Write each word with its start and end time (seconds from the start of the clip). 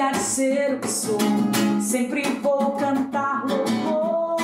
há 0.00 0.10
de 0.10 0.18
ser 0.18 0.74
o 0.74 0.80
que 0.80 0.88
sou. 0.88 1.18
Sempre 1.80 2.22
vou 2.40 2.72
cantar 2.72 3.46
louvor 3.46 4.36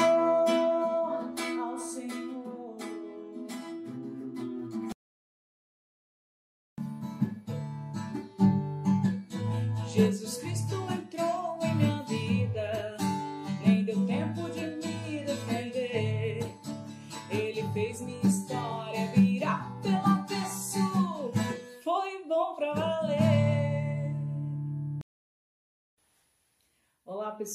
ao 1.61 1.79
Senhor. 1.79 2.77
Jesus 9.89 10.39
Cristo 10.39 10.52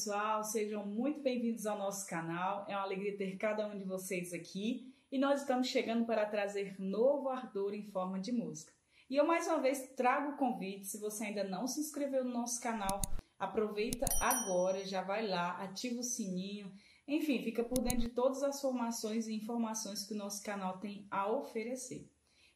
pessoal, 0.08 0.42
sejam 0.42 0.86
muito 0.86 1.20
bem-vindos 1.20 1.66
ao 1.66 1.76
nosso 1.76 2.06
canal. 2.06 2.64
É 2.66 2.74
uma 2.74 2.82
alegria 2.82 3.14
ter 3.18 3.36
cada 3.36 3.68
um 3.68 3.76
de 3.76 3.84
vocês 3.84 4.32
aqui 4.32 4.90
e 5.12 5.18
nós 5.18 5.42
estamos 5.42 5.66
chegando 5.66 6.06
para 6.06 6.24
trazer 6.24 6.80
novo 6.80 7.28
ardor 7.28 7.74
em 7.74 7.84
forma 7.84 8.18
de 8.18 8.32
música. 8.32 8.72
E 9.10 9.16
eu 9.16 9.26
mais 9.26 9.46
uma 9.46 9.60
vez 9.60 9.86
trago 9.94 10.30
o 10.30 10.36
convite, 10.38 10.86
se 10.86 10.98
você 10.98 11.24
ainda 11.24 11.44
não 11.44 11.66
se 11.66 11.80
inscreveu 11.80 12.24
no 12.24 12.32
nosso 12.32 12.58
canal, 12.62 13.02
aproveita 13.38 14.06
agora, 14.18 14.82
já 14.86 15.02
vai 15.02 15.26
lá, 15.26 15.62
ativa 15.62 16.00
o 16.00 16.02
sininho, 16.02 16.72
enfim, 17.06 17.42
fica 17.42 17.62
por 17.62 17.82
dentro 17.82 17.98
de 17.98 18.08
todas 18.08 18.42
as 18.42 18.62
formações 18.62 19.28
e 19.28 19.34
informações 19.34 20.06
que 20.06 20.14
o 20.14 20.18
nosso 20.18 20.42
canal 20.42 20.78
tem 20.78 21.06
a 21.10 21.30
oferecer. 21.30 22.10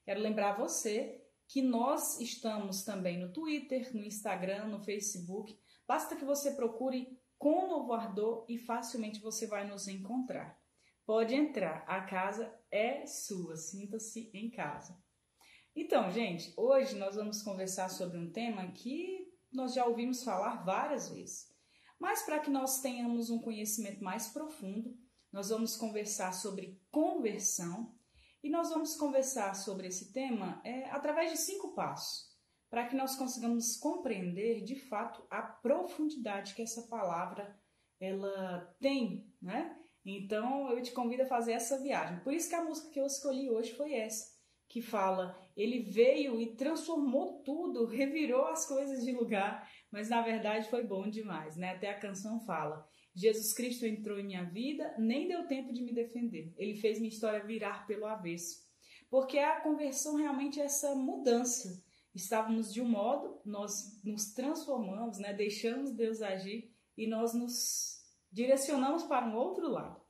Quero 0.07 0.23
lembrar 0.23 0.57
você 0.57 1.23
que 1.46 1.60
nós 1.60 2.19
estamos 2.19 2.82
também 2.82 3.19
no 3.19 3.30
Twitter, 3.30 3.95
no 3.95 4.02
Instagram, 4.02 4.69
no 4.69 4.82
Facebook. 4.82 5.54
Basta 5.87 6.16
que 6.16 6.24
você 6.24 6.52
procure 6.52 7.21
com 7.43 7.66
Novo 7.66 7.93
Ardor 7.93 8.46
e 8.48 8.57
facilmente 8.57 9.18
você 9.21 9.48
vai 9.48 9.66
nos 9.66 9.88
encontrar. 9.88 10.57
Pode 11.04 11.35
entrar, 11.35 11.85
a 11.88 12.01
casa 12.02 12.57
é 12.71 13.04
sua, 13.04 13.57
sinta-se 13.57 14.30
em 14.32 14.48
casa. 14.48 14.96
Então, 15.74 16.09
gente, 16.13 16.54
hoje 16.57 16.95
nós 16.95 17.16
vamos 17.16 17.43
conversar 17.43 17.88
sobre 17.88 18.16
um 18.16 18.30
tema 18.30 18.70
que 18.70 19.29
nós 19.52 19.74
já 19.74 19.85
ouvimos 19.85 20.23
falar 20.23 20.65
várias 20.65 21.09
vezes. 21.09 21.52
Mas 21.98 22.23
para 22.23 22.38
que 22.38 22.48
nós 22.48 22.80
tenhamos 22.80 23.29
um 23.29 23.40
conhecimento 23.40 24.04
mais 24.04 24.29
profundo, 24.29 24.96
nós 25.32 25.48
vamos 25.48 25.76
conversar 25.76 26.32
sobre 26.32 26.80
conversão 26.93 27.93
e 28.40 28.48
nós 28.48 28.70
vamos 28.70 28.95
conversar 28.95 29.57
sobre 29.57 29.88
esse 29.88 30.13
tema 30.13 30.60
é, 30.65 30.88
através 30.90 31.32
de 31.32 31.38
cinco 31.38 31.74
passos, 31.74 32.32
para 32.73 32.87
que 32.87 32.96
nós 32.96 33.15
consigamos 33.16 33.76
compreender 33.76 34.65
de 34.65 34.76
fato 34.76 35.23
a 35.28 35.42
profundidade 35.42 36.54
que 36.54 36.62
essa 36.62 36.88
palavra 36.88 37.54
ela 38.01 38.74
tem, 38.80 39.30
né? 39.42 39.76
Então 40.02 40.70
eu 40.70 40.80
te 40.80 40.90
convido 40.90 41.24
a 41.24 41.26
fazer 41.26 41.52
essa 41.52 41.79
viagem. 41.82 42.20
Por 42.20 42.32
isso 42.32 42.48
que 42.48 42.54
a 42.54 42.64
música 42.64 42.90
que 42.90 42.98
eu 42.98 43.04
escolhi 43.04 43.51
hoje 43.51 43.74
foi 43.74 43.92
essa 43.92 44.24
que 44.70 44.80
fala: 44.80 45.38
ele 45.54 45.82
veio 45.82 46.40
e 46.40 46.56
transformou 46.56 47.42
tudo, 47.42 47.84
revirou 47.84 48.46
as 48.46 48.66
coisas 48.66 49.04
de 49.04 49.12
lugar, 49.12 49.70
mas 49.90 50.09
na 50.09 50.23
verdade 50.23 50.70
foi 50.70 50.82
bom 50.82 51.10
demais, 51.10 51.59
né? 51.59 51.73
Até 51.73 51.90
a 51.90 52.01
canção 52.01 52.40
fala: 52.40 52.88
Jesus 53.14 53.52
Cristo 53.52 53.84
entrou 53.84 54.18
em 54.18 54.24
minha 54.24 54.45
vida, 54.45 54.95
nem 54.98 55.29
deu 55.29 55.46
tempo 55.46 55.74
de 55.74 55.82
me 55.82 55.92
defender. 55.92 56.54
Ele 56.57 56.76
fez 56.76 56.98
minha 56.98 57.12
história 57.12 57.45
virar 57.45 57.86
pelo 57.86 58.07
avesso. 58.07 58.62
Porque 59.10 59.38
a 59.38 59.60
conversão 59.60 60.16
realmente 60.16 60.59
é 60.59 60.64
essa 60.64 60.95
mudança. 60.95 61.91
Estávamos 62.15 62.73
de 62.73 62.80
um 62.80 62.88
modo, 62.88 63.41
nós 63.45 64.00
nos 64.05 64.32
transformamos, 64.32 65.19
né? 65.19 65.32
Deixamos 65.32 65.92
Deus 65.92 66.20
agir 66.20 66.75
e 66.97 67.06
nós 67.06 67.32
nos 67.32 68.03
direcionamos 68.31 69.04
para 69.04 69.26
um 69.26 69.34
outro 69.34 69.69
lado. 69.69 70.00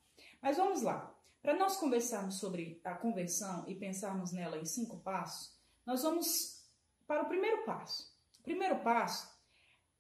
Mas 0.41 0.56
vamos 0.56 0.82
lá. 0.82 1.16
Para 1.41 1.56
nós 1.56 1.76
conversarmos 1.76 2.38
sobre 2.38 2.81
a 2.84 2.94
conversão 2.94 3.65
e 3.69 3.75
pensarmos 3.75 4.32
nela 4.32 4.59
em 4.59 4.65
cinco 4.65 5.00
passos, 5.00 5.56
nós 5.84 6.03
vamos 6.03 6.65
para 7.06 7.22
o 7.22 7.28
primeiro 7.28 7.65
passo. 7.65 8.12
O 8.38 8.43
primeiro 8.43 8.81
passo 8.81 9.32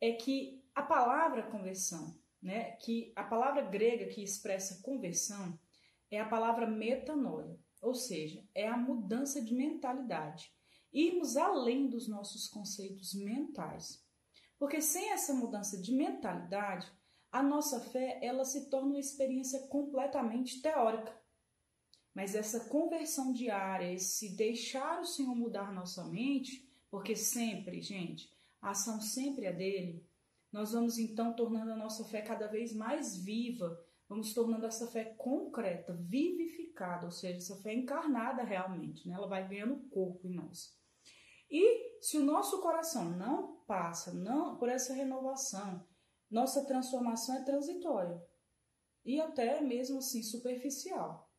é 0.00 0.12
que 0.12 0.64
a 0.74 0.82
palavra 0.82 1.42
conversão, 1.44 2.16
né, 2.40 2.72
que 2.72 3.12
a 3.14 3.24
palavra 3.24 3.62
grega 3.62 4.06
que 4.06 4.22
expressa 4.22 4.82
conversão 4.82 5.58
é 6.10 6.20
a 6.20 6.28
palavra 6.28 6.66
metanoia, 6.66 7.58
ou 7.80 7.94
seja, 7.94 8.44
é 8.54 8.68
a 8.68 8.76
mudança 8.76 9.40
de 9.40 9.54
mentalidade. 9.54 10.52
Irmos 10.92 11.36
além 11.36 11.88
dos 11.88 12.06
nossos 12.08 12.48
conceitos 12.48 13.14
mentais. 13.14 14.04
Porque 14.58 14.80
sem 14.80 15.10
essa 15.10 15.32
mudança 15.32 15.80
de 15.80 15.92
mentalidade, 15.92 16.90
a 17.30 17.42
nossa 17.42 17.80
fé 17.80 18.18
ela 18.22 18.44
se 18.44 18.68
torna 18.68 18.90
uma 18.90 19.00
experiência 19.00 19.66
completamente 19.68 20.60
teórica 20.60 21.22
mas 22.14 22.34
essa 22.34 22.68
conversão 22.68 23.32
diária, 23.32 23.92
esse 23.92 24.36
deixar 24.36 25.00
o 25.00 25.04
Senhor 25.04 25.34
mudar 25.34 25.72
nossa 25.72 26.04
mente, 26.04 26.68
porque 26.90 27.16
sempre, 27.16 27.80
gente, 27.80 28.30
a 28.60 28.70
ação 28.70 29.00
sempre 29.00 29.46
é 29.46 29.52
dele, 29.52 30.06
nós 30.52 30.72
vamos 30.72 30.98
então 30.98 31.34
tornando 31.34 31.72
a 31.72 31.76
nossa 31.76 32.04
fé 32.04 32.20
cada 32.20 32.46
vez 32.46 32.74
mais 32.74 33.16
viva, 33.16 33.82
vamos 34.06 34.34
tornando 34.34 34.66
essa 34.66 34.86
fé 34.86 35.04
concreta, 35.16 35.94
vivificada, 35.94 37.06
ou 37.06 37.12
seja, 37.12 37.38
essa 37.38 37.56
fé 37.62 37.72
encarnada 37.72 38.42
realmente, 38.42 39.08
né? 39.08 39.14
ela 39.14 39.26
vai 39.26 39.48
ganhando 39.48 39.88
corpo 39.88 40.28
em 40.28 40.34
nós. 40.34 40.76
E 41.52 42.00
se 42.00 42.16
o 42.16 42.24
nosso 42.24 42.62
coração 42.62 43.10
não 43.10 43.60
passa 43.66 44.10
não 44.10 44.56
por 44.56 44.70
essa 44.70 44.94
renovação, 44.94 45.86
nossa 46.30 46.64
transformação 46.64 47.36
é 47.36 47.44
transitória 47.44 48.26
e 49.04 49.20
até 49.20 49.60
mesmo 49.60 49.98
assim 49.98 50.22
superficial. 50.22 51.30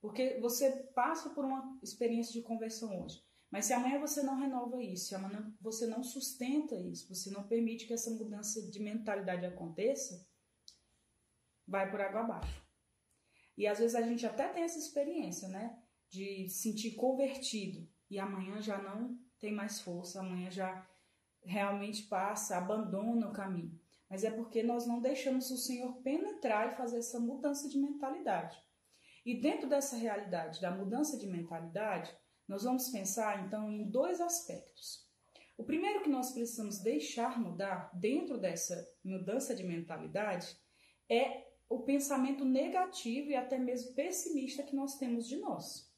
Porque 0.00 0.38
você 0.40 0.70
passa 0.94 1.30
por 1.30 1.44
uma 1.44 1.76
experiência 1.82 2.32
de 2.32 2.42
conversão 2.42 3.02
hoje. 3.02 3.20
Mas 3.50 3.64
se 3.64 3.72
amanhã 3.72 3.98
você 3.98 4.22
não 4.22 4.38
renova 4.38 4.80
isso, 4.80 5.06
se 5.06 5.14
amanhã 5.16 5.52
você 5.60 5.86
não 5.86 6.02
sustenta 6.02 6.76
isso, 6.76 7.12
você 7.12 7.28
não 7.30 7.48
permite 7.48 7.86
que 7.86 7.92
essa 7.92 8.10
mudança 8.10 8.62
de 8.70 8.78
mentalidade 8.78 9.46
aconteça, 9.46 10.28
vai 11.66 11.90
por 11.90 12.00
água 12.00 12.20
abaixo. 12.20 12.64
E 13.56 13.66
às 13.66 13.78
vezes 13.80 13.96
a 13.96 14.02
gente 14.02 14.24
até 14.24 14.48
tem 14.48 14.62
essa 14.62 14.78
experiência, 14.78 15.48
né? 15.48 15.76
De 16.08 16.48
sentir 16.48 16.92
convertido 16.94 17.88
e 18.08 18.18
amanhã 18.18 18.60
já 18.62 18.80
não 18.80 19.18
tem 19.38 19.52
mais 19.52 19.80
força, 19.80 20.20
amanhã 20.20 20.50
já 20.50 20.86
realmente 21.44 22.04
passa, 22.04 22.56
abandona 22.56 23.28
o 23.28 23.32
caminho. 23.32 23.78
Mas 24.08 24.24
é 24.24 24.30
porque 24.30 24.62
nós 24.62 24.86
não 24.86 25.00
deixamos 25.00 25.50
o 25.50 25.56
Senhor 25.56 25.92
penetrar 26.02 26.72
e 26.72 26.76
fazer 26.76 26.98
essa 26.98 27.18
mudança 27.18 27.68
de 27.68 27.78
mentalidade. 27.78 28.56
E 29.24 29.40
dentro 29.40 29.68
dessa 29.68 29.96
realidade 29.96 30.60
da 30.60 30.70
mudança 30.70 31.18
de 31.18 31.26
mentalidade, 31.26 32.16
nós 32.46 32.62
vamos 32.62 32.88
pensar 32.90 33.44
então 33.44 33.70
em 33.70 33.90
dois 33.90 34.20
aspectos. 34.20 35.04
O 35.58 35.64
primeiro 35.64 36.02
que 36.02 36.10
nós 36.10 36.30
precisamos 36.30 36.78
deixar 36.78 37.40
mudar 37.40 37.90
dentro 37.94 38.38
dessa 38.38 38.86
mudança 39.02 39.54
de 39.54 39.64
mentalidade 39.64 40.56
é 41.08 41.44
o 41.68 41.80
pensamento 41.80 42.44
negativo 42.44 43.30
e 43.30 43.34
até 43.34 43.58
mesmo 43.58 43.94
pessimista 43.94 44.62
que 44.62 44.76
nós 44.76 44.96
temos 44.98 45.26
de 45.26 45.38
nós. 45.38 45.90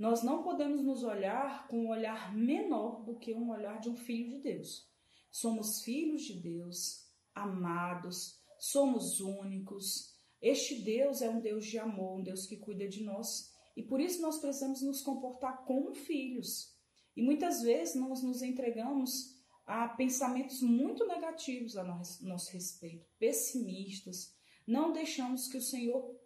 Nós 0.00 0.22
não 0.22 0.42
podemos 0.42 0.82
nos 0.82 1.02
olhar 1.04 1.68
com 1.68 1.84
um 1.84 1.88
olhar 1.90 2.34
menor 2.34 3.04
do 3.04 3.18
que 3.18 3.34
um 3.34 3.50
olhar 3.50 3.78
de 3.80 3.90
um 3.90 3.96
filho 3.96 4.30
de 4.30 4.38
Deus. 4.38 4.88
Somos 5.30 5.82
filhos 5.82 6.22
de 6.22 6.40
Deus, 6.40 7.06
amados, 7.34 8.40
somos 8.58 9.20
únicos, 9.20 10.14
este 10.40 10.76
Deus 10.76 11.20
é 11.20 11.28
um 11.28 11.38
Deus 11.38 11.66
de 11.66 11.78
amor, 11.78 12.18
um 12.18 12.22
Deus 12.22 12.46
que 12.46 12.56
cuida 12.56 12.88
de 12.88 13.04
nós 13.04 13.52
e 13.76 13.82
por 13.82 14.00
isso 14.00 14.22
nós 14.22 14.38
precisamos 14.38 14.80
nos 14.80 15.02
comportar 15.02 15.66
como 15.66 15.94
filhos. 15.94 16.74
E 17.14 17.20
muitas 17.20 17.60
vezes 17.60 17.94
nós 17.94 18.22
nos 18.22 18.40
entregamos 18.40 19.38
a 19.66 19.86
pensamentos 19.86 20.62
muito 20.62 21.06
negativos 21.06 21.76
a 21.76 21.84
nosso 21.84 22.50
respeito, 22.52 23.06
pessimistas. 23.18 24.34
Não 24.66 24.94
deixamos 24.94 25.46
que 25.46 25.58
o 25.58 25.62
Senhor, 25.62 26.18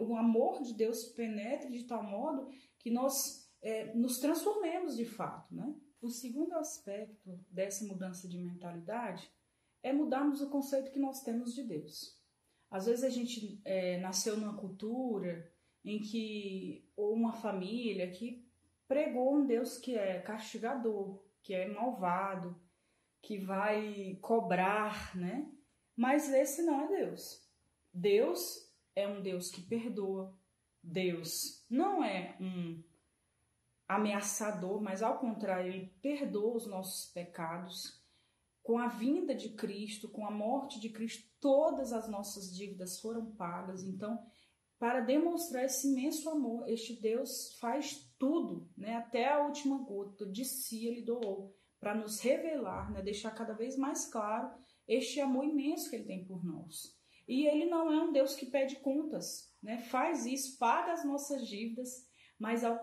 o 0.00 0.16
amor 0.16 0.62
de 0.62 0.74
Deus 0.74 1.04
penetre 1.04 1.70
de 1.70 1.84
tal 1.84 2.02
modo 2.02 2.48
que 2.84 2.90
nós 2.90 3.50
é, 3.62 3.94
nos 3.94 4.18
transformemos 4.18 4.94
de 4.94 5.06
fato, 5.06 5.54
né? 5.54 5.74
O 6.02 6.10
segundo 6.10 6.52
aspecto 6.52 7.40
dessa 7.50 7.82
mudança 7.86 8.28
de 8.28 8.36
mentalidade 8.36 9.32
é 9.82 9.90
mudarmos 9.90 10.42
o 10.42 10.50
conceito 10.50 10.92
que 10.92 10.98
nós 10.98 11.22
temos 11.22 11.54
de 11.54 11.62
Deus. 11.62 12.20
Às 12.70 12.84
vezes 12.84 13.02
a 13.02 13.08
gente 13.08 13.58
é, 13.64 13.98
nasceu 14.00 14.36
numa 14.36 14.58
cultura 14.58 15.50
em 15.82 15.98
que, 15.98 16.86
ou 16.94 17.14
uma 17.14 17.32
família 17.32 18.10
que 18.10 18.46
pregou 18.86 19.34
um 19.34 19.46
Deus 19.46 19.78
que 19.78 19.96
é 19.96 20.20
castigador, 20.20 21.18
que 21.42 21.54
é 21.54 21.66
malvado, 21.66 22.60
que 23.22 23.38
vai 23.38 24.18
cobrar, 24.20 25.16
né? 25.16 25.50
Mas 25.96 26.30
esse 26.30 26.62
não 26.62 26.82
é 26.82 26.88
Deus. 26.88 27.48
Deus 27.90 28.70
é 28.94 29.08
um 29.08 29.22
Deus 29.22 29.50
que 29.50 29.62
perdoa. 29.62 30.36
Deus 30.84 31.64
não 31.68 32.04
é 32.04 32.36
um 32.40 32.82
ameaçador, 33.88 34.80
mas 34.80 35.02
ao 35.02 35.18
contrário, 35.18 35.72
ele 35.72 35.94
perdoa 36.00 36.56
os 36.56 36.66
nossos 36.66 37.12
pecados. 37.12 38.04
com 38.64 38.78
a 38.78 38.88
vinda 38.88 39.34
de 39.34 39.50
Cristo, 39.50 40.08
com 40.08 40.26
a 40.26 40.30
morte 40.30 40.80
de 40.80 40.88
Cristo, 40.88 41.28
todas 41.38 41.92
as 41.92 42.08
nossas 42.08 42.50
dívidas 42.56 42.98
foram 42.98 43.26
pagas. 43.32 43.84
Então, 43.84 44.18
para 44.78 45.00
demonstrar 45.00 45.66
esse 45.66 45.86
imenso 45.86 46.30
amor, 46.30 46.66
este 46.66 46.98
Deus 46.98 47.54
faz 47.60 48.10
tudo, 48.18 48.66
né? 48.74 48.96
Até 48.96 49.28
a 49.28 49.44
última 49.44 49.78
gota 49.78 50.26
de 50.26 50.46
si 50.46 50.86
ele 50.86 51.02
doou 51.02 51.54
para 51.78 51.94
nos 51.94 52.20
revelar, 52.20 52.90
né? 52.90 53.02
Deixar 53.02 53.32
cada 53.32 53.52
vez 53.52 53.76
mais 53.76 54.06
claro 54.06 54.50
este 54.88 55.20
amor 55.20 55.44
imenso 55.44 55.90
que 55.90 55.96
ele 55.96 56.06
tem 56.06 56.24
por 56.24 56.42
nós. 56.42 56.98
E 57.28 57.46
ele 57.46 57.66
não 57.66 57.92
é 57.92 58.02
um 58.02 58.12
Deus 58.12 58.34
que 58.34 58.46
pede 58.46 58.76
contas, 58.76 59.53
né? 59.64 59.78
Faz 59.78 60.26
isso, 60.26 60.58
paga 60.58 60.92
as 60.92 61.04
nossas 61.04 61.48
dívidas, 61.48 62.06
mas 62.38 62.62
ao, 62.62 62.78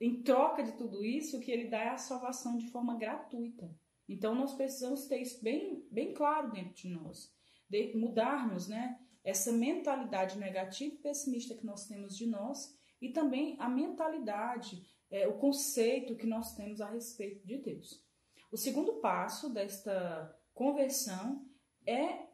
em 0.00 0.22
troca 0.22 0.62
de 0.62 0.72
tudo 0.72 1.04
isso, 1.04 1.36
o 1.36 1.40
que 1.40 1.52
ele 1.52 1.68
dá 1.68 1.78
é 1.78 1.88
a 1.90 1.98
salvação 1.98 2.56
de 2.56 2.70
forma 2.70 2.96
gratuita. 2.96 3.70
Então 4.08 4.34
nós 4.34 4.54
precisamos 4.54 5.06
ter 5.06 5.20
isso 5.20 5.42
bem, 5.42 5.86
bem 5.90 6.14
claro 6.14 6.50
dentro 6.50 6.74
de 6.74 6.88
nós, 6.88 7.30
de 7.68 7.94
mudarmos, 7.96 8.68
né, 8.68 8.98
essa 9.22 9.52
mentalidade 9.52 10.38
negativa 10.38 10.94
e 10.94 10.98
pessimista 10.98 11.54
que 11.54 11.64
nós 11.64 11.86
temos 11.86 12.16
de 12.16 12.26
nós 12.26 12.74
e 13.00 13.10
também 13.10 13.56
a 13.58 13.68
mentalidade, 13.68 14.82
é, 15.10 15.28
o 15.28 15.38
conceito 15.38 16.16
que 16.16 16.26
nós 16.26 16.54
temos 16.54 16.80
a 16.80 16.90
respeito 16.90 17.46
de 17.46 17.58
Deus. 17.58 18.02
O 18.50 18.56
segundo 18.56 18.94
passo 18.94 19.52
desta 19.52 20.38
conversão 20.54 21.46
é 21.86 22.28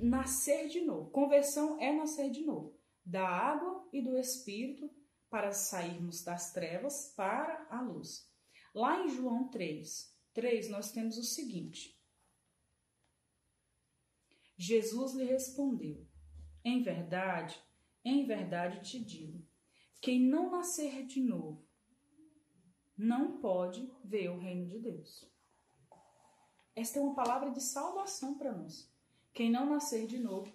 nascer 0.00 0.68
de 0.68 0.80
novo. 0.82 1.10
Conversão 1.10 1.78
é 1.80 1.92
nascer 1.92 2.30
de 2.30 2.44
novo, 2.44 2.77
da 3.08 3.26
água 3.26 3.88
e 3.90 4.02
do 4.02 4.18
espírito 4.18 4.90
para 5.30 5.50
sairmos 5.50 6.22
das 6.22 6.52
trevas 6.52 7.14
para 7.16 7.66
a 7.70 7.80
luz. 7.80 8.30
Lá 8.74 9.02
em 9.02 9.08
João 9.08 9.48
3, 9.48 10.14
3, 10.34 10.68
nós 10.68 10.92
temos 10.92 11.16
o 11.16 11.22
seguinte: 11.22 11.98
Jesus 14.58 15.14
lhe 15.14 15.24
respondeu: 15.24 16.06
Em 16.62 16.82
verdade, 16.82 17.58
em 18.04 18.26
verdade 18.26 18.82
te 18.82 19.02
digo, 19.02 19.42
quem 20.02 20.20
não 20.20 20.50
nascer 20.50 21.06
de 21.06 21.22
novo 21.22 21.66
não 22.94 23.40
pode 23.40 23.90
ver 24.04 24.28
o 24.28 24.38
reino 24.38 24.68
de 24.68 24.80
Deus. 24.80 25.24
Esta 26.76 26.98
é 26.98 27.02
uma 27.02 27.14
palavra 27.14 27.50
de 27.50 27.62
salvação 27.62 28.36
para 28.36 28.52
nós. 28.52 28.92
Quem 29.32 29.50
não 29.50 29.70
nascer 29.70 30.06
de 30.06 30.18
novo 30.18 30.54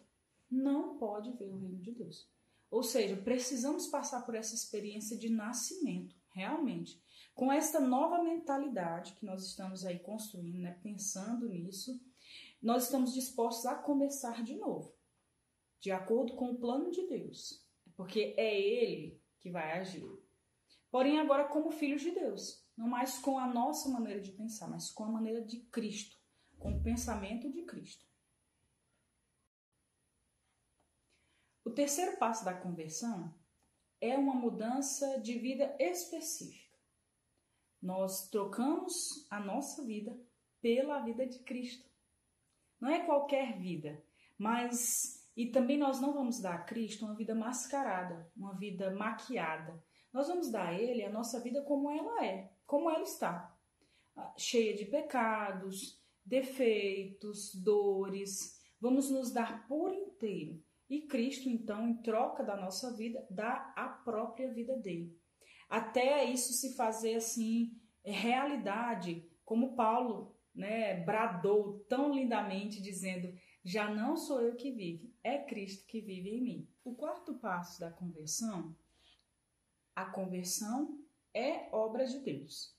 não 0.51 0.97
pode 0.97 1.31
ver 1.31 1.50
o 1.50 1.57
reino 1.57 1.79
de 1.79 1.91
Deus. 1.91 2.31
Ou 2.74 2.84
seja, 2.84 3.16
precisamos 3.16 3.88
passar 3.88 4.25
por 4.25 4.36
essa 4.36 4.56
experiência 4.56 5.18
de 5.18 5.30
nascimento, 5.30 6.16
realmente 6.31 7.04
com 7.34 7.52
esta 7.52 7.80
nova 7.80 8.24
mentalidade 8.24 9.14
que 9.14 9.25
nós 9.25 9.44
estamos 9.46 9.86
aí 9.86 10.00
construindo, 10.00 10.60
né, 10.60 10.78
pensando 10.84 11.50
nisso, 11.50 12.00
nós 12.62 12.86
estamos 12.86 13.14
dispostos 13.14 13.66
a 13.66 13.75
começar 13.75 14.44
de 14.44 14.56
novo, 14.56 14.94
de 15.80 15.92
acordo 15.92 16.36
com 16.36 16.52
o 16.52 16.60
plano 16.60 16.92
de 16.92 17.06
Deus, 17.08 17.66
porque 17.96 18.34
é 18.38 18.60
Ele 18.60 19.20
que 19.40 19.50
vai 19.50 19.80
agir. 19.80 20.08
Porém, 20.90 21.20
agora 21.20 21.48
como 21.48 21.72
filhos 21.72 22.02
de 22.02 22.12
Deus, 22.12 22.64
não 22.78 22.88
mais 22.88 23.18
com 23.18 23.40
a 23.40 23.48
nossa 23.48 23.90
maneira 23.90 24.22
de 24.22 24.31
pensar, 24.31 24.70
mas 24.70 24.92
com 24.92 25.04
a 25.04 25.12
maneira 25.12 25.42
de 25.42 25.60
Cristo, 25.72 26.18
com 26.60 26.72
o 26.72 26.84
pensamento 26.84 27.52
de 27.52 27.64
Cristo. 27.64 28.06
Terceiro 31.74 32.18
passo 32.18 32.46
da 32.46 32.54
conversão 32.54 33.34
é 34.00 34.18
uma 34.18 34.34
mudança 34.34 35.20
de 35.20 35.38
vida 35.38 35.75
específica. 35.80 36.78
Nós 37.81 38.30
trocamos 38.30 39.28
a 39.30 39.40
nossa 39.40 39.84
vida 39.84 40.18
pela 40.62 41.00
vida 41.00 41.25
de 41.25 41.40
Cristo. 41.40 41.90
Não 42.80 42.90
é 42.90 43.06
qualquer 43.06 43.58
vida, 43.60 44.04
mas 44.38 45.24
e 45.36 45.48
também 45.48 45.78
nós 45.78 46.00
não 46.00 46.14
vamos 46.14 46.40
dar 46.40 46.56
a 46.56 46.64
Cristo 46.64 47.06
uma 47.06 47.16
vida 47.16 47.34
mascarada, 47.34 48.30
uma 48.36 48.54
vida 48.54 48.92
maquiada. 48.92 49.84
Nós 50.12 50.28
vamos 50.28 50.52
dar 50.52 50.68
a 50.68 50.74
Ele 50.80 51.04
a 51.04 51.10
nossa 51.10 51.40
vida 51.40 51.62
como 51.64 51.90
ela 51.90 52.25
é, 52.25 52.52
como 52.66 52.90
ela 52.90 53.04
está, 53.04 53.56
cheia 54.38 54.75
de 54.75 54.86
pecados, 54.86 56.00
defeitos, 56.24 57.54
dores. 57.56 58.62
Vamos 58.80 59.10
nos 59.10 59.31
dar 59.31 59.68
por 59.68 59.92
inteiro. 59.92 60.64
E 60.94 61.01
Cristo, 61.07 61.50
então, 61.50 61.88
em 61.88 61.95
troca 62.01 62.44
da 62.44 62.56
nossa 62.56 62.95
vida, 62.95 63.25
dá 63.30 63.74
a 63.75 63.88
própria 63.88 64.51
vida 64.54 64.78
dele 64.78 65.18
até 65.74 66.24
isso 66.25 66.54
se 66.54 66.75
fazer 66.75 67.16
assim 67.16 67.75
realidade, 68.06 69.28
como 69.44 69.75
Paulo, 69.75 70.38
né, 70.54 71.04
bradou 71.04 71.80
tão 71.90 72.13
lindamente 72.13 72.80
dizendo: 72.80 73.36
"Já 73.63 73.92
não 73.92 74.16
sou 74.16 74.40
eu 74.40 74.56
que 74.56 74.72
vive, 74.72 75.12
é 75.24 75.40
Cristo 75.40 75.88
que 75.88 76.00
vive 76.00 76.30
em 76.30 76.44
mim". 76.44 76.69
O 76.84 76.94
quarto 76.94 77.34
passo 77.39 77.80
da 77.80 77.89
conversão, 77.89 78.75
a 79.96 80.06
conversão 80.06 81.04
é 81.34 81.69
obra 81.72 82.06
de 82.06 82.19
Deus. 82.19 82.78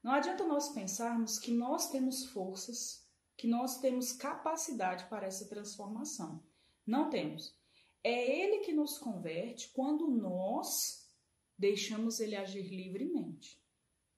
Não 0.00 0.12
adianta 0.12 0.46
nós 0.46 0.68
pensarmos 0.68 1.40
que 1.40 1.50
nós 1.50 1.90
temos 1.90 2.26
forças, 2.26 3.04
que 3.36 3.48
nós 3.48 3.80
temos 3.80 4.12
capacidade 4.12 5.06
para 5.06 5.26
essa 5.26 5.48
transformação. 5.48 6.44
Não 6.86 7.10
temos. 7.10 7.55
É 8.06 8.40
Ele 8.40 8.58
que 8.58 8.72
nos 8.72 8.98
converte 8.98 9.72
quando 9.72 10.06
nós 10.06 11.10
deixamos 11.58 12.20
ele 12.20 12.36
agir 12.36 12.62
livremente. 12.62 13.60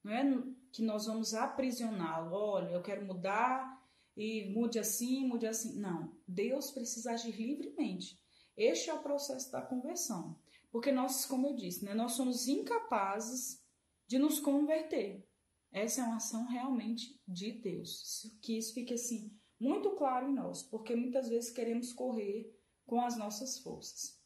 Não 0.04 0.12
é 0.12 0.42
que 0.70 0.82
nós 0.82 1.06
vamos 1.06 1.32
aprisioná-lo. 1.32 2.34
Olha, 2.34 2.72
eu 2.72 2.82
quero 2.82 3.06
mudar 3.06 3.82
e 4.14 4.52
mude 4.52 4.78
assim, 4.78 5.26
mude 5.26 5.46
assim. 5.46 5.80
Não, 5.80 6.14
Deus 6.26 6.70
precisa 6.70 7.12
agir 7.12 7.34
livremente. 7.34 8.20
Este 8.54 8.90
é 8.90 8.92
o 8.92 9.02
processo 9.02 9.50
da 9.50 9.62
conversão. 9.62 10.38
Porque 10.70 10.92
nós, 10.92 11.24
como 11.24 11.46
eu 11.46 11.54
disse, 11.54 11.82
né, 11.82 11.94
nós 11.94 12.12
somos 12.12 12.46
incapazes 12.46 13.64
de 14.06 14.18
nos 14.18 14.38
converter. 14.38 15.26
Essa 15.72 16.02
é 16.02 16.04
uma 16.04 16.16
ação 16.16 16.46
realmente 16.46 17.18
de 17.26 17.52
Deus. 17.52 18.30
Que 18.42 18.58
isso 18.58 18.74
fique 18.74 18.92
assim 18.92 19.34
muito 19.58 19.92
claro 19.92 20.28
em 20.28 20.34
nós, 20.34 20.62
porque 20.62 20.94
muitas 20.94 21.26
vezes 21.26 21.50
queremos 21.50 21.90
correr 21.90 22.54
com 22.88 23.00
as 23.02 23.16
nossas 23.16 23.58
forças. 23.58 24.18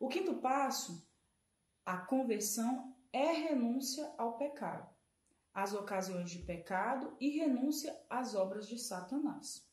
O 0.00 0.08
quinto 0.08 0.34
passo 0.40 1.06
a 1.84 1.98
conversão 1.98 2.96
é 3.12 3.30
renúncia 3.32 4.12
ao 4.18 4.36
pecado, 4.36 4.92
às 5.54 5.72
ocasiões 5.72 6.30
de 6.30 6.40
pecado 6.40 7.16
e 7.20 7.38
renúncia 7.38 7.96
às 8.10 8.34
obras 8.34 8.66
de 8.66 8.78
Satanás. 8.78 9.64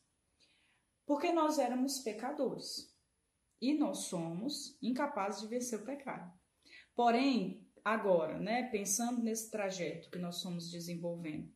Porque 1.04 1.32
nós 1.32 1.58
éramos 1.58 1.98
pecadores 1.98 2.94
e 3.60 3.74
nós 3.74 4.04
somos 4.04 4.78
incapazes 4.80 5.40
de 5.40 5.48
vencer 5.48 5.80
o 5.80 5.84
pecado. 5.84 6.32
Porém, 6.94 7.66
agora, 7.84 8.38
né, 8.38 8.68
pensando 8.70 9.22
nesse 9.22 9.50
trajeto 9.50 10.10
que 10.10 10.18
nós 10.18 10.36
somos 10.36 10.70
desenvolvendo, 10.70 11.52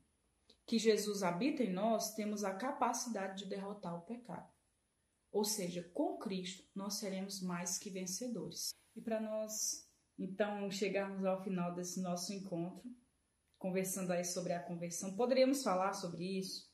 que 0.67 0.79
Jesus 0.79 1.23
habita 1.23 1.63
em 1.63 1.73
nós, 1.73 2.15
temos 2.15 2.45
a 2.45 2.55
capacidade 2.55 3.45
de 3.45 3.49
derrotar 3.49 3.97
o 3.97 4.03
pecado. 4.03 4.58
Ou 5.31 5.45
seja, 5.45 5.83
com 5.95 6.19
Cristo 6.19 6.65
nós 6.75 6.95
seremos 6.95 7.41
mais 7.43 7.79
que 7.79 7.91
vencedores. 7.91 8.71
E 8.97 9.01
para 9.01 9.21
nós 9.21 9.89
então, 10.19 10.69
chegarmos 10.71 11.25
ao 11.25 11.43
final 11.45 11.75
desse 11.75 12.01
nosso 12.03 12.33
encontro, 12.33 12.91
conversando 13.57 14.13
aí 14.13 14.25
sobre 14.25 14.53
a 14.53 14.63
conversão, 14.63 15.15
poderíamos 15.15 15.63
falar 15.63 15.93
sobre 15.93 16.25
isso 16.25 16.69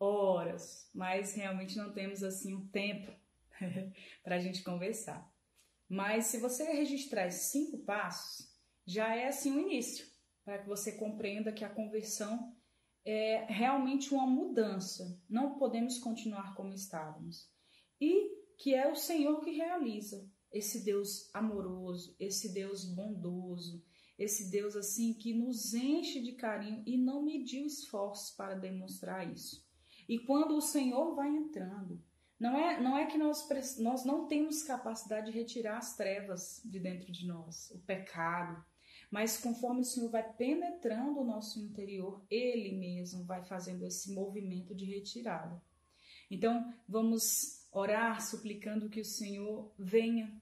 horas, 0.00 0.90
mas 0.92 1.32
realmente 1.34 1.76
não 1.76 1.92
temos 1.92 2.24
assim 2.24 2.54
um 2.54 2.66
tempo 2.68 3.12
para 4.24 4.34
a 4.34 4.38
gente 4.40 4.64
conversar. 4.64 5.30
Mas 5.88 6.26
se 6.26 6.38
você 6.38 6.64
registrar 6.64 7.28
esses 7.28 7.52
cinco 7.52 7.78
passos, 7.78 8.50
já 8.84 9.14
é 9.14 9.28
assim 9.28 9.52
o 9.52 9.60
início, 9.60 10.04
para 10.44 10.58
que 10.58 10.66
você 10.66 10.92
compreenda 10.92 11.52
que 11.52 11.64
a 11.64 11.72
conversão 11.72 12.52
é 13.04 13.46
realmente 13.48 14.12
uma 14.12 14.26
mudança. 14.26 15.20
Não 15.28 15.56
podemos 15.56 15.98
continuar 15.98 16.54
como 16.56 16.72
estávamos. 16.72 17.48
E 18.02 18.36
que 18.58 18.74
é 18.74 18.90
o 18.90 18.96
Senhor 18.96 19.40
que 19.44 19.52
realiza 19.52 20.28
esse 20.52 20.84
Deus 20.84 21.32
amoroso, 21.32 22.16
esse 22.18 22.52
Deus 22.52 22.84
bondoso, 22.84 23.80
esse 24.18 24.50
Deus 24.50 24.74
assim 24.74 25.14
que 25.14 25.32
nos 25.32 25.72
enche 25.72 26.20
de 26.20 26.32
carinho 26.32 26.82
e 26.84 26.98
não 26.98 27.22
mediu 27.22 27.64
esforços 27.64 28.34
para 28.34 28.56
demonstrar 28.56 29.32
isso. 29.32 29.64
E 30.08 30.18
quando 30.18 30.56
o 30.56 30.60
Senhor 30.60 31.14
vai 31.14 31.28
entrando, 31.28 32.02
não 32.40 32.56
é, 32.56 32.80
não 32.80 32.98
é 32.98 33.06
que 33.06 33.16
nós, 33.16 33.48
nós 33.78 34.04
não 34.04 34.26
temos 34.26 34.64
capacidade 34.64 35.30
de 35.30 35.38
retirar 35.38 35.78
as 35.78 35.96
trevas 35.96 36.60
de 36.64 36.80
dentro 36.80 37.12
de 37.12 37.24
nós, 37.24 37.70
o 37.70 37.78
pecado, 37.78 38.64
mas 39.12 39.38
conforme 39.38 39.82
o 39.82 39.84
Senhor 39.84 40.10
vai 40.10 40.28
penetrando 40.32 41.20
o 41.20 41.24
nosso 41.24 41.60
interior, 41.60 42.20
Ele 42.28 42.76
mesmo 42.76 43.24
vai 43.24 43.44
fazendo 43.44 43.86
esse 43.86 44.12
movimento 44.12 44.74
de 44.74 44.86
retirada. 44.86 45.62
Então, 46.34 46.72
vamos 46.88 47.68
orar 47.70 48.26
suplicando 48.26 48.88
que 48.88 49.02
o 49.02 49.04
Senhor 49.04 49.70
venha 49.78 50.40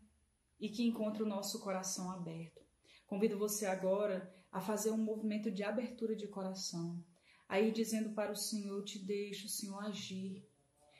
e 0.61 0.69
que 0.69 0.85
encontre 0.85 1.21
o 1.21 1.27
nosso 1.27 1.61
coração 1.61 2.13
aberto. 2.13 2.63
Convido 3.09 3.37
você 3.37 3.67
agora 3.67 4.33
a 4.53 4.61
fazer 4.61 4.93
um 4.93 5.05
movimento 5.05 5.51
de 5.51 5.65
abertura 5.65 6.15
de 6.15 6.29
coração, 6.29 7.05
aí 7.49 7.73
dizendo 7.73 8.15
para 8.15 8.31
o 8.31 8.37
Senhor: 8.37 8.85
te 8.85 9.05
deixo, 9.05 9.49
Senhor, 9.49 9.81
agir. 9.81 10.49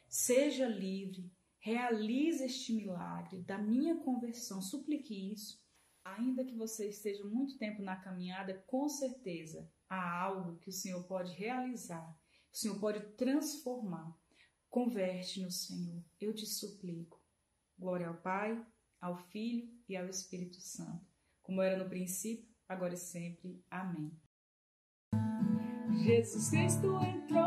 Seja 0.09 0.67
livre, 0.67 1.33
realize 1.61 2.43
este 2.43 2.73
milagre 2.73 3.43
da 3.43 3.59
minha 3.59 3.95
conversão. 4.01 4.61
Suplique 4.61 5.33
isso. 5.33 5.63
Ainda 6.05 6.45
que 6.45 6.57
você 6.57 6.89
esteja 6.89 7.23
muito 7.23 7.57
tempo 7.59 7.81
na 7.81 7.95
caminhada, 7.95 8.61
com 8.67 8.89
certeza 8.89 9.71
há 9.89 10.21
algo 10.21 10.59
que 10.59 10.71
o 10.71 10.73
Senhor 10.73 11.05
pode 11.05 11.33
realizar, 11.35 12.11
o 12.53 12.57
Senhor 12.57 12.81
pode 12.81 12.99
transformar. 13.15 14.20
Converte 14.71 15.43
no 15.43 15.51
Senhor, 15.51 16.01
eu 16.21 16.33
te 16.33 16.47
suplico. 16.47 17.21
Glória 17.77 18.07
ao 18.07 18.15
Pai, 18.15 18.65
ao 19.01 19.17
Filho 19.17 19.69
e 19.89 19.97
ao 19.97 20.07
Espírito 20.07 20.61
Santo, 20.61 21.05
como 21.43 21.61
era 21.61 21.83
no 21.83 21.91
princípio, 21.91 22.49
agora 22.69 22.95
e 22.95 22.97
sempre. 22.97 23.65
Amém. 23.69 24.17
Jesus 26.05 26.51
Cristo 26.51 26.87
entrou 27.03 27.40